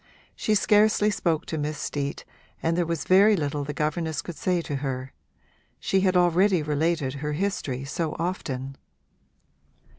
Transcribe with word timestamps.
She 0.35 0.55
scarcely 0.55 1.11
spoke 1.11 1.45
to 1.45 1.59
Miss 1.59 1.77
Steet 1.77 2.25
and 2.63 2.75
there 2.75 2.87
was 2.87 3.03
very 3.05 3.35
little 3.35 3.63
the 3.63 3.71
governess 3.71 4.23
could 4.23 4.35
say 4.35 4.59
to 4.63 4.77
her: 4.77 5.13
she 5.79 5.99
had 6.01 6.17
already 6.17 6.63
related 6.63 7.13
her 7.21 7.33
history 7.33 7.85
so 7.85 8.15
often. 8.17 8.77